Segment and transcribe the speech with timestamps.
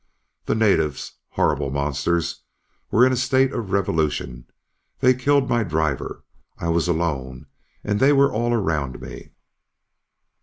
[0.45, 2.41] The natives, horrible monsters,
[2.89, 4.47] were in a state of revolution...
[4.99, 6.23] they killed my driver.
[6.57, 7.45] I was alone
[7.83, 9.33] and they were all around me..."